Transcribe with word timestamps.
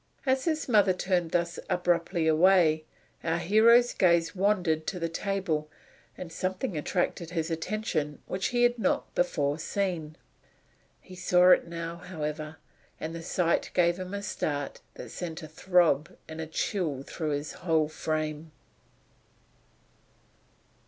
As 0.25 0.45
his 0.45 0.67
mother 0.67 0.93
turned 0.93 1.29
thus 1.29 1.59
abruptly 1.69 2.25
away, 2.27 2.85
our 3.23 3.37
hero's 3.37 3.93
gaze 3.93 4.35
wandered 4.35 4.87
to 4.87 4.97
the 4.97 5.07
table, 5.07 5.69
and 6.17 6.31
something 6.31 6.75
attracted 6.75 7.29
his 7.29 7.51
attention 7.51 8.19
which 8.25 8.47
he 8.47 8.63
had 8.63 8.79
not 8.79 9.13
before 9.13 9.59
seen. 9.59 10.15
He 11.01 11.13
saw 11.13 11.51
it 11.51 11.67
now, 11.67 11.97
however, 11.97 12.57
and 12.99 13.13
the 13.13 13.21
sight 13.21 13.69
gave 13.75 13.99
him 13.99 14.15
a 14.15 14.23
start 14.23 14.81
that 14.95 15.11
sent 15.11 15.43
a 15.43 15.47
throb 15.47 16.17
and 16.27 16.41
a 16.41 16.47
chill 16.47 17.03
through 17.03 17.33
his 17.33 17.51
whole 17.61 17.87
frame. 17.87 18.51